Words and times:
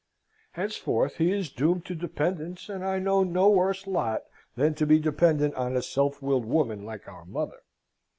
Henceforth 0.53 1.17
he 1.17 1.31
is 1.31 1.51
doomed 1.51 1.85
to 1.85 1.93
dependence, 1.93 2.69
and 2.69 2.83
I 2.83 2.97
know 2.97 3.23
no 3.23 3.49
worse 3.51 3.85
lot 3.85 4.23
than 4.55 4.73
to 4.73 4.87
be 4.87 4.97
dependent 4.97 5.53
on 5.53 5.77
a 5.77 5.83
self 5.83 6.23
willed 6.23 6.45
woman 6.45 6.83
like 6.85 7.07
our 7.07 7.23
mother. 7.23 7.61